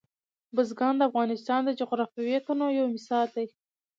[0.55, 3.47] بزګان د افغانستان د جغرافیوي تنوع یو مثال دی.